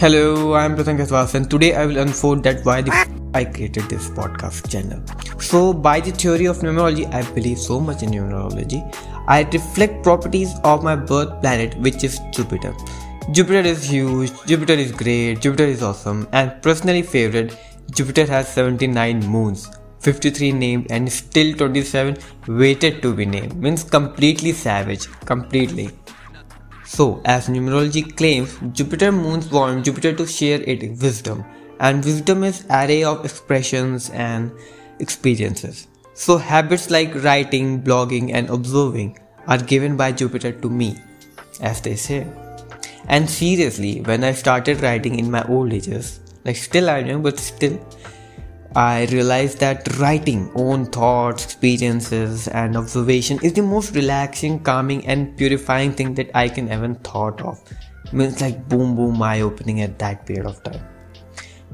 [0.00, 3.82] Hello, I'm Pratham Kaswas and today I will unfold that why the f- I created
[3.90, 5.02] this podcast channel.
[5.38, 8.80] So, by the theory of numerology, I believe so much in numerology.
[9.28, 12.74] I reflect properties of my birth planet, which is Jupiter.
[13.32, 17.58] Jupiter is huge, Jupiter is great, Jupiter is awesome, and personally favorite,
[17.90, 22.16] Jupiter has 79 moons, 53 named, and still 27
[22.48, 23.54] waited to be named.
[23.54, 25.90] Means completely savage, completely.
[26.92, 31.44] So, as numerology claims, Jupiter moons want Jupiter to share its wisdom,
[31.78, 34.50] and wisdom is array of expressions and
[34.98, 35.86] experiences.
[36.14, 40.96] So, habits like writing, blogging, and observing are given by Jupiter to me,
[41.60, 42.26] as they say.
[43.06, 47.38] And seriously, when I started writing in my old ages, like still I'm young, but
[47.38, 47.78] still,
[48.76, 55.36] I realized that writing own thoughts, experiences, and observation is the most relaxing, calming, and
[55.36, 57.60] purifying thing that I can ever thought of.
[58.12, 60.86] Means like boom boom eye opening at that period of time.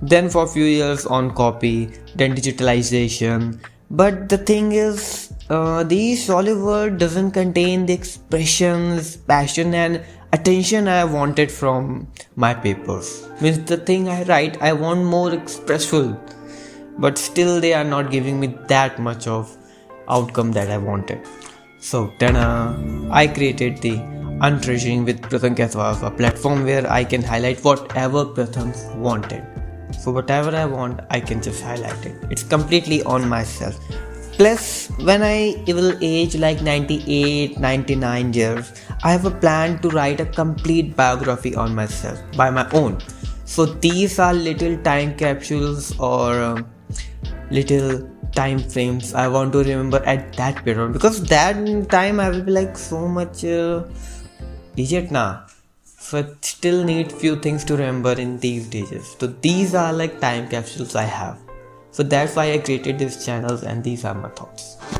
[0.00, 3.58] Then for a few years on copy, then digitalization.
[3.90, 10.88] But the thing is, uh, the solid word doesn't contain the expressions, passion, and attention
[10.88, 13.28] I wanted from my papers.
[13.42, 16.18] Means the thing I write, I want more expressful
[16.98, 19.56] but still they are not giving me that much of
[20.08, 21.20] outcome that I wanted.
[21.78, 23.96] So then uh, I created the
[24.42, 29.42] Untreasuring with Pratham Kaswas, a platform where I can highlight whatever Pratham wanted.
[29.98, 32.16] So whatever I want, I can just highlight it.
[32.30, 33.78] It's completely on myself.
[34.32, 38.72] Plus, when I will age like 98, 99 years,
[39.02, 42.98] I have a plan to write a complete biography on myself by my own.
[43.46, 46.62] So these are little time capsules or uh,
[47.50, 52.42] little time frames I want to remember at that period because that time I will
[52.42, 53.84] be like so much uh,
[54.76, 55.46] idiot now.
[55.84, 59.16] So I still need few things to remember in these days.
[59.18, 61.38] So these are like time capsules I have.
[61.90, 64.95] So that's why I created these channels and these are my thoughts.